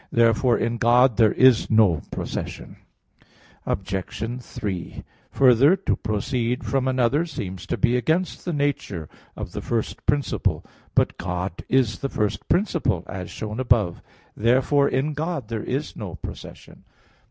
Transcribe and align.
Therefore 0.11 0.57
in 0.57 0.77
God 0.77 1.17
there 1.17 1.33
is 1.33 1.69
no 1.69 2.01
procession. 2.09 2.77
Obj. 3.67 4.41
3: 4.41 5.03
Further, 5.29 5.75
to 5.75 5.95
proceed 5.95 6.63
from 6.65 6.87
another 6.87 7.27
seems 7.27 7.67
to 7.67 7.77
be 7.77 7.95
against 7.95 8.43
the 8.43 8.51
nature 8.51 9.07
of 9.37 9.51
the 9.51 9.61
first 9.61 10.03
principle. 10.07 10.65
But 10.95 11.19
God 11.19 11.63
is 11.69 11.99
the 11.99 12.09
first 12.09 12.47
principle, 12.49 13.03
as 13.05 13.29
shown 13.29 13.59
above 13.59 13.97
(Q. 13.97 14.01
2, 14.01 14.01
A. 14.01 14.33
3). 14.41 14.43
Therefore 14.43 14.89
in 14.89 15.13
God 15.13 15.49
there 15.49 15.63
is 15.63 15.95
no 15.95 16.15
procession. 16.15 16.83